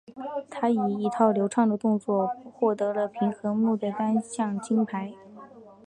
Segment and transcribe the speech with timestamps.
[0.49, 5.13] 她以一套流畅的动作获得了平衡木的单项金牌。